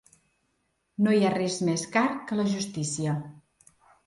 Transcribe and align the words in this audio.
No 1.07 1.13
hi 1.17 1.21
ha 1.27 1.33
res 1.35 1.57
més 1.67 1.83
car 1.97 2.03
que 2.31 2.39
la 2.41 2.47
justícia. 2.55 3.15